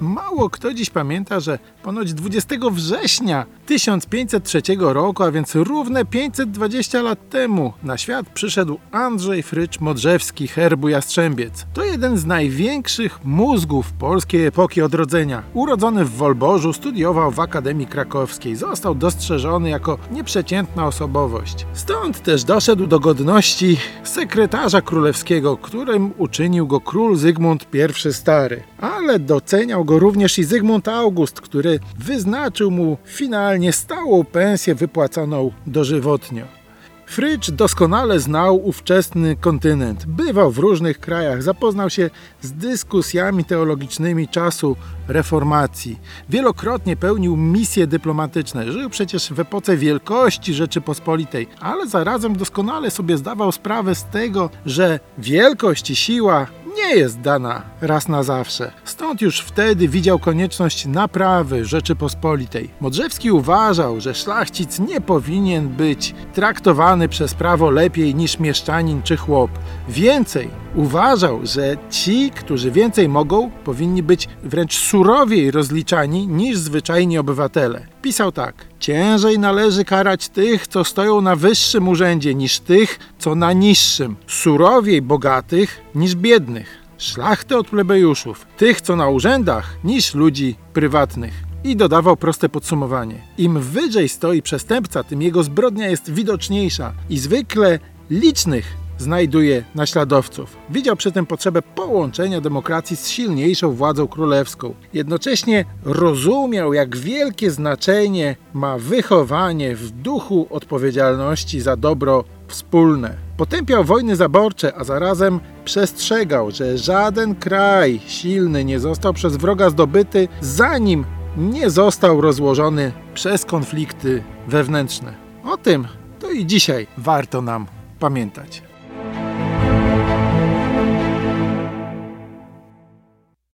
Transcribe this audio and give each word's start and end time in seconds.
Mało 0.00 0.50
kto 0.50 0.74
dziś 0.74 0.90
pamięta, 0.90 1.40
że 1.40 1.58
ponoć 1.82 2.14
20 2.14 2.56
września 2.70 3.46
1503 3.66 4.62
roku, 4.78 5.22
a 5.22 5.30
więc 5.30 5.54
równe 5.54 6.04
520 6.04 7.02
lat 7.02 7.30
temu, 7.30 7.72
na 7.82 7.98
świat 7.98 8.26
przyszedł 8.34 8.78
Andrzej 8.92 9.42
Frycz 9.42 9.80
Modrzewski, 9.80 10.48
herbu 10.48 10.88
Jastrzębiec. 10.88 11.66
To 11.74 11.84
jeden 11.84 12.18
z 12.18 12.26
największych 12.26 13.24
mózgów 13.24 13.92
polskiej 13.92 14.46
epoki 14.46 14.82
odrodzenia. 14.82 15.42
Urodzony 15.54 16.04
w 16.04 16.16
Wolborzu, 16.16 16.72
studiował 16.72 17.30
w 17.30 17.40
Akademii 17.40 17.86
Krakowskiej. 17.86 18.56
Został 18.56 18.94
dostrzeżony 18.94 19.70
jako 19.70 19.98
nieprzeciętna 20.10 20.86
osobowość. 20.86 21.66
Stąd 21.72 22.22
też 22.22 22.44
doszedł 22.44 22.86
do 22.86 23.00
godności 23.00 23.76
sekretarza 24.04 24.82
królewskiego, 24.82 25.56
którym 25.56 26.12
uczynił 26.18 26.66
go 26.66 26.80
król 26.80 27.16
Zygmunt 27.16 27.66
I 27.74 28.12
Stary. 28.12 28.62
Ale 28.80 29.18
doceniał 29.18 29.84
go 29.88 29.98
również 29.98 30.38
i 30.38 30.44
Zygmunt 30.44 30.88
August, 30.88 31.40
który 31.40 31.80
wyznaczył 31.98 32.70
mu 32.70 32.96
finalnie 33.04 33.72
stałą 33.72 34.24
pensję 34.24 34.74
wypłaconą 34.74 35.50
dożywotnio. 35.66 36.58
Frycz 37.06 37.50
doskonale 37.50 38.20
znał 38.20 38.66
ówczesny 38.66 39.36
kontynent. 39.36 40.06
Bywał 40.06 40.50
w 40.50 40.58
różnych 40.58 41.00
krajach, 41.00 41.42
zapoznał 41.42 41.90
się 41.90 42.10
z 42.40 42.52
dyskusjami 42.52 43.44
teologicznymi 43.44 44.28
czasu 44.28 44.76
reformacji. 45.08 45.98
Wielokrotnie 46.28 46.96
pełnił 46.96 47.36
misje 47.36 47.86
dyplomatyczne. 47.86 48.72
Żył 48.72 48.90
przecież 48.90 49.32
w 49.32 49.40
epoce 49.40 49.76
wielkości 49.76 50.54
Rzeczypospolitej, 50.54 51.46
ale 51.60 51.86
zarazem 51.86 52.36
doskonale 52.36 52.90
sobie 52.90 53.16
zdawał 53.16 53.52
sprawę 53.52 53.94
z 53.94 54.04
tego, 54.04 54.50
że 54.66 55.00
wielkość 55.18 55.90
i 55.90 55.96
siła 55.96 56.46
nie 56.88 56.96
jest 56.96 57.20
dana 57.20 57.62
raz 57.80 58.08
na 58.08 58.22
zawsze. 58.22 58.72
Stąd 58.84 59.20
już 59.20 59.40
wtedy 59.40 59.88
widział 59.88 60.18
konieczność 60.18 60.86
naprawy 60.86 61.64
Rzeczypospolitej. 61.64 62.70
Modrzewski 62.80 63.30
uważał, 63.30 64.00
że 64.00 64.14
szlachcic 64.14 64.78
nie 64.78 65.00
powinien 65.00 65.68
być 65.68 66.14
traktowany 66.34 67.08
przez 67.08 67.34
prawo 67.34 67.70
lepiej 67.70 68.14
niż 68.14 68.38
mieszczanin 68.38 69.02
czy 69.02 69.16
chłop. 69.16 69.50
Więcej, 69.88 70.50
uważał, 70.74 71.40
że 71.42 71.76
ci, 71.90 72.30
którzy 72.30 72.70
więcej 72.70 73.08
mogą, 73.08 73.50
powinni 73.50 74.02
być 74.02 74.28
wręcz 74.42 74.78
surowiej 74.78 75.50
rozliczani 75.50 76.26
niż 76.26 76.58
zwyczajni 76.58 77.18
obywatele. 77.18 77.86
Pisał 78.02 78.32
tak: 78.32 78.54
Ciężej 78.80 79.38
należy 79.38 79.84
karać 79.84 80.28
tych, 80.28 80.66
co 80.66 80.84
stoją 80.84 81.20
na 81.20 81.36
wyższym 81.36 81.88
urzędzie, 81.88 82.34
niż 82.34 82.60
tych, 82.60 82.98
co 83.18 83.34
na 83.34 83.52
niższym. 83.52 84.16
Surowiej 84.26 85.02
bogatych 85.02 85.80
niż 85.94 86.14
biednych. 86.14 86.78
Szlachty 86.98 87.56
od 87.56 87.68
plebejuszów, 87.68 88.46
tych, 88.56 88.80
co 88.80 88.96
na 88.96 89.08
urzędach, 89.08 89.76
niż 89.84 90.14
ludzi 90.14 90.56
prywatnych. 90.72 91.32
I 91.64 91.76
dodawał 91.76 92.16
proste 92.16 92.48
podsumowanie. 92.48 93.14
Im 93.38 93.60
wyżej 93.60 94.08
stoi 94.08 94.42
przestępca, 94.42 95.04
tym 95.04 95.22
jego 95.22 95.42
zbrodnia 95.42 95.88
jest 95.88 96.12
widoczniejsza 96.12 96.92
i 97.10 97.18
zwykle 97.18 97.78
licznych 98.10 98.87
znajduje 98.98 99.64
naśladowców. 99.74 100.56
Widział 100.70 100.96
przy 100.96 101.12
tym 101.12 101.26
potrzebę 101.26 101.62
połączenia 101.62 102.40
demokracji 102.40 102.96
z 102.96 103.08
silniejszą 103.08 103.72
władzą 103.72 104.08
królewską. 104.08 104.74
Jednocześnie 104.92 105.64
rozumiał, 105.84 106.74
jak 106.74 106.96
wielkie 106.96 107.50
znaczenie 107.50 108.36
ma 108.54 108.78
wychowanie 108.78 109.76
w 109.76 109.90
duchu 109.90 110.46
odpowiedzialności 110.50 111.60
za 111.60 111.76
dobro 111.76 112.24
wspólne. 112.48 113.16
Potępiał 113.36 113.84
wojny 113.84 114.16
zaborcze, 114.16 114.72
a 114.76 114.84
zarazem 114.84 115.40
przestrzegał, 115.64 116.50
że 116.50 116.78
żaden 116.78 117.34
kraj 117.34 118.00
silny 118.06 118.64
nie 118.64 118.80
został 118.80 119.12
przez 119.12 119.36
wroga 119.36 119.70
zdobyty, 119.70 120.28
zanim 120.40 121.04
nie 121.36 121.70
został 121.70 122.20
rozłożony 122.20 122.92
przez 123.14 123.44
konflikty 123.44 124.22
wewnętrzne. 124.48 125.14
O 125.44 125.56
tym 125.56 125.86
to 126.20 126.30
i 126.30 126.46
dzisiaj 126.46 126.86
warto 126.96 127.42
nam 127.42 127.66
pamiętać. 127.98 128.67